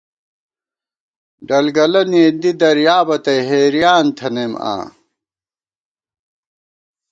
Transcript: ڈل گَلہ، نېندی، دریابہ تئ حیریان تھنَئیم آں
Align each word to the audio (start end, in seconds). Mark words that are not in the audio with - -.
ڈل 1.47 1.65
گَلہ، 1.75 2.01
نېندی، 2.11 2.51
دریابہ 2.61 3.17
تئ 3.23 3.39
حیریان 3.49 4.05
تھنَئیم 4.17 4.53
آں 4.71 4.85